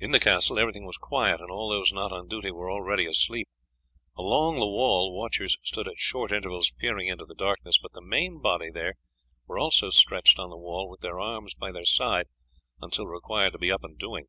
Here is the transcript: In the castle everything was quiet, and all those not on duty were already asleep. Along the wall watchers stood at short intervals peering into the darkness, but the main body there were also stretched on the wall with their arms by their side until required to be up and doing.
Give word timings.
In 0.00 0.10
the 0.10 0.18
castle 0.18 0.58
everything 0.58 0.84
was 0.86 0.96
quiet, 0.96 1.40
and 1.40 1.52
all 1.52 1.70
those 1.70 1.92
not 1.92 2.10
on 2.10 2.26
duty 2.26 2.50
were 2.50 2.68
already 2.68 3.06
asleep. 3.06 3.46
Along 4.18 4.58
the 4.58 4.66
wall 4.66 5.16
watchers 5.16 5.56
stood 5.62 5.86
at 5.86 6.00
short 6.00 6.32
intervals 6.32 6.72
peering 6.76 7.06
into 7.06 7.24
the 7.24 7.34
darkness, 7.36 7.78
but 7.78 7.92
the 7.92 8.02
main 8.02 8.40
body 8.40 8.70
there 8.72 8.94
were 9.46 9.60
also 9.60 9.90
stretched 9.90 10.40
on 10.40 10.50
the 10.50 10.58
wall 10.58 10.88
with 10.90 10.98
their 11.00 11.20
arms 11.20 11.54
by 11.54 11.70
their 11.70 11.84
side 11.86 12.26
until 12.80 13.06
required 13.06 13.52
to 13.52 13.58
be 13.58 13.70
up 13.70 13.84
and 13.84 13.96
doing. 13.96 14.26